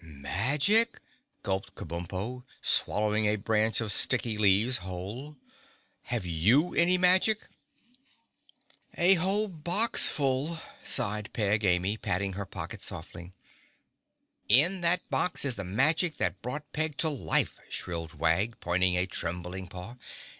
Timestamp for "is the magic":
15.45-16.17